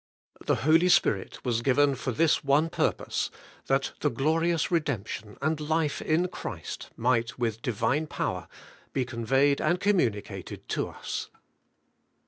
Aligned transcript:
The 0.47 0.55
Holy 0.65 0.89
Spirit 0.89 1.45
was 1.45 1.61
given 1.61 1.93
for 1.93 2.11
this 2.11 2.43
one 2.43 2.71
pur 2.71 2.91
pose,— 2.91 3.29
that 3.67 3.91
the 3.99 4.09
glorious 4.09 4.71
redemption 4.71 5.37
and 5.43 5.59
life 5.59 6.01
in 6.01 6.27
Christ 6.29 6.89
might 6.97 7.37
with 7.37 7.61
Divine 7.61 8.07
power 8.07 8.47
le 8.95 9.05
conveyed 9.05 9.61
and 9.61 9.79
communicated 9.79 10.67
to 10.69 10.87
us. 10.87 11.29